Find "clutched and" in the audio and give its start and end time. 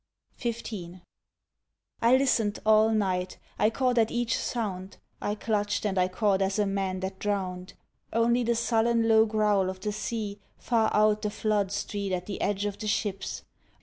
5.35-5.95